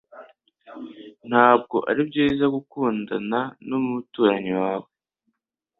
[1.29, 4.89] Ntabwo ari byiza gukundana numuturanyi wawe.